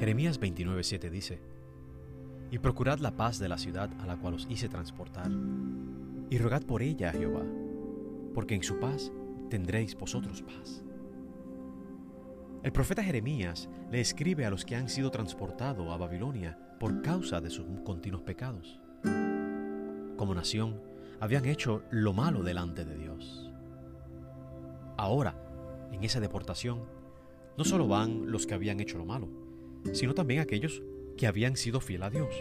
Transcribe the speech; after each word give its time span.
Jeremías 0.00 0.40
29:7 0.40 1.10
dice, 1.10 1.42
Y 2.50 2.58
procurad 2.58 3.00
la 3.00 3.18
paz 3.18 3.38
de 3.38 3.50
la 3.50 3.58
ciudad 3.58 3.90
a 4.00 4.06
la 4.06 4.16
cual 4.16 4.32
os 4.32 4.46
hice 4.48 4.70
transportar, 4.70 5.30
y 6.30 6.38
rogad 6.38 6.62
por 6.62 6.80
ella 6.80 7.10
a 7.10 7.12
Jehová, 7.12 7.44
porque 8.34 8.54
en 8.54 8.62
su 8.62 8.80
paz 8.80 9.12
tendréis 9.50 9.94
vosotros 9.94 10.40
paz. 10.40 10.82
El 12.62 12.72
profeta 12.72 13.04
Jeremías 13.04 13.68
le 13.90 14.00
escribe 14.00 14.46
a 14.46 14.50
los 14.50 14.64
que 14.64 14.74
han 14.74 14.88
sido 14.88 15.10
transportados 15.10 15.86
a 15.90 15.98
Babilonia 15.98 16.58
por 16.80 17.02
causa 17.02 17.42
de 17.42 17.50
sus 17.50 17.66
continuos 17.84 18.22
pecados. 18.22 18.80
Como 20.16 20.34
nación, 20.34 20.80
habían 21.20 21.44
hecho 21.44 21.82
lo 21.90 22.14
malo 22.14 22.42
delante 22.42 22.86
de 22.86 22.96
Dios. 22.96 23.52
Ahora, 24.96 25.34
en 25.92 26.02
esa 26.04 26.20
deportación, 26.20 26.86
no 27.58 27.64
solo 27.64 27.86
van 27.86 28.30
los 28.32 28.46
que 28.46 28.54
habían 28.54 28.80
hecho 28.80 28.96
lo 28.96 29.04
malo, 29.04 29.28
sino 29.92 30.14
también 30.14 30.40
aquellos 30.40 30.82
que 31.16 31.26
habían 31.26 31.56
sido 31.56 31.80
fiel 31.80 32.02
a 32.02 32.10
Dios. 32.10 32.34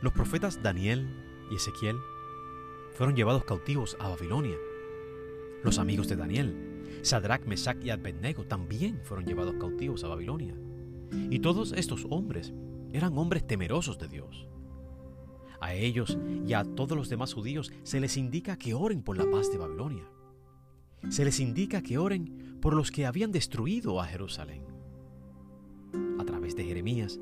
Los 0.00 0.12
profetas 0.12 0.62
Daniel 0.62 1.06
y 1.50 1.56
Ezequiel 1.56 1.96
fueron 2.92 3.16
llevados 3.16 3.44
cautivos 3.44 3.96
a 4.00 4.08
Babilonia. 4.08 4.56
Los 5.62 5.78
amigos 5.78 6.08
de 6.08 6.16
Daniel, 6.16 6.98
Sadrach, 7.02 7.46
Mesach 7.46 7.82
y 7.82 7.90
Abednego, 7.90 8.44
también 8.44 9.00
fueron 9.04 9.26
llevados 9.26 9.54
cautivos 9.58 10.04
a 10.04 10.08
Babilonia. 10.08 10.54
Y 11.30 11.38
todos 11.38 11.72
estos 11.72 12.06
hombres 12.10 12.52
eran 12.92 13.16
hombres 13.16 13.46
temerosos 13.46 13.98
de 13.98 14.08
Dios. 14.08 14.48
A 15.60 15.74
ellos 15.74 16.18
y 16.46 16.54
a 16.54 16.64
todos 16.64 16.98
los 16.98 17.08
demás 17.08 17.32
judíos 17.32 17.72
se 17.84 18.00
les 18.00 18.16
indica 18.16 18.58
que 18.58 18.74
oren 18.74 19.02
por 19.02 19.16
la 19.16 19.30
paz 19.30 19.50
de 19.52 19.58
Babilonia. 19.58 20.04
Se 21.08 21.24
les 21.24 21.38
indica 21.40 21.82
que 21.82 21.98
oren 21.98 22.58
por 22.60 22.74
los 22.74 22.90
que 22.90 23.06
habían 23.06 23.30
destruido 23.30 24.00
a 24.00 24.06
Jerusalén. 24.06 24.71
De 26.56 26.64
Jeremías, 26.64 27.18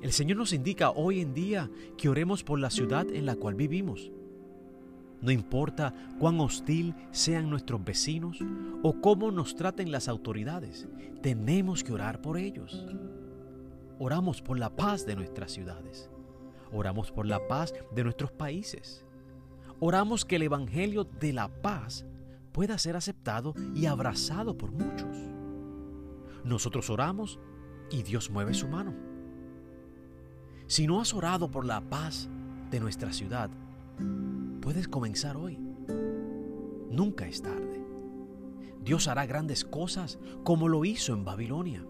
el 0.00 0.12
Señor 0.12 0.38
nos 0.38 0.52
indica 0.52 0.90
hoy 0.90 1.20
en 1.20 1.34
día 1.34 1.70
que 1.98 2.08
oremos 2.08 2.42
por 2.42 2.58
la 2.58 2.70
ciudad 2.70 3.06
en 3.10 3.26
la 3.26 3.36
cual 3.36 3.54
vivimos. 3.54 4.10
No 5.20 5.30
importa 5.30 5.94
cuán 6.18 6.40
hostil 6.40 6.94
sean 7.10 7.50
nuestros 7.50 7.84
vecinos 7.84 8.38
o 8.82 9.00
cómo 9.00 9.30
nos 9.30 9.54
traten 9.56 9.92
las 9.92 10.08
autoridades, 10.08 10.88
tenemos 11.20 11.84
que 11.84 11.92
orar 11.92 12.22
por 12.22 12.38
ellos. 12.38 12.86
Oramos 13.98 14.40
por 14.40 14.58
la 14.58 14.74
paz 14.74 15.04
de 15.04 15.16
nuestras 15.16 15.52
ciudades. 15.52 16.10
Oramos 16.72 17.12
por 17.12 17.26
la 17.26 17.46
paz 17.46 17.74
de 17.94 18.04
nuestros 18.04 18.32
países. 18.32 19.04
Oramos 19.80 20.24
que 20.24 20.36
el 20.36 20.42
Evangelio 20.42 21.04
de 21.04 21.34
la 21.34 21.48
paz 21.48 22.06
pueda 22.52 22.78
ser 22.78 22.96
aceptado 22.96 23.54
y 23.74 23.86
abrazado 23.86 24.56
por 24.56 24.72
muchos. 24.72 25.16
Nosotros 26.44 26.88
oramos 26.90 27.38
y 27.92 28.02
Dios 28.02 28.30
mueve 28.30 28.54
su 28.54 28.66
mano. 28.66 28.94
Si 30.66 30.86
no 30.86 31.00
has 31.00 31.12
orado 31.12 31.50
por 31.50 31.66
la 31.66 31.82
paz 31.82 32.28
de 32.70 32.80
nuestra 32.80 33.12
ciudad, 33.12 33.50
puedes 34.60 34.88
comenzar 34.88 35.36
hoy. 35.36 35.58
Nunca 36.90 37.26
es 37.26 37.42
tarde. 37.42 37.84
Dios 38.82 39.06
hará 39.06 39.26
grandes 39.26 39.64
cosas 39.64 40.18
como 40.42 40.68
lo 40.68 40.84
hizo 40.84 41.12
en 41.12 41.24
Babilonia. 41.24 41.84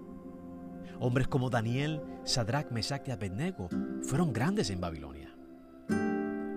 Hombres 0.98 1.28
como 1.28 1.50
Daniel, 1.50 2.02
Sadrach, 2.24 2.70
Mesach 2.70 3.06
y 3.08 3.12
Abednego 3.12 3.68
fueron 4.02 4.32
grandes 4.32 4.70
en 4.70 4.80
Babilonia. 4.80 5.34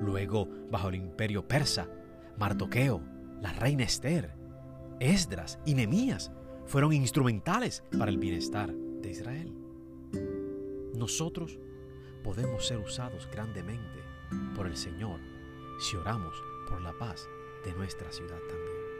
Luego, 0.01 0.49
bajo 0.71 0.89
el 0.89 0.95
imperio 0.95 1.47
persa, 1.47 1.87
Mardoqueo, 2.37 3.01
la 3.41 3.53
reina 3.53 3.83
Esther, 3.83 4.33
Esdras 4.99 5.59
y 5.65 5.73
Nemías 5.73 6.31
fueron 6.65 6.93
instrumentales 6.93 7.83
para 7.97 8.11
el 8.11 8.17
bienestar 8.17 8.73
de 9.05 9.11
Israel. 9.11 9.53
Nosotros 10.95 11.59
podemos 12.23 12.65
ser 12.65 12.79
usados 12.79 13.29
grandemente 13.31 13.99
por 14.55 14.65
el 14.65 14.75
Señor 14.75 15.19
si 15.79 15.95
oramos 15.95 16.35
por 16.67 16.81
la 16.81 16.97
paz 16.97 17.29
de 17.63 17.73
nuestra 17.73 18.11
ciudad 18.11 18.39
también. 18.47 18.94